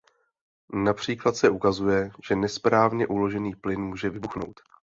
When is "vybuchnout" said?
4.09-4.53